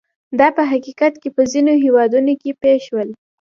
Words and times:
دا 0.39 0.47
په 0.57 0.63
حقیقت 0.71 1.13
کې 1.21 1.29
په 1.35 1.41
ځینو 1.51 1.73
هېوادونو 1.83 2.31
کې 2.41 2.51
پېښ 2.61 2.79
شول. 2.87 3.09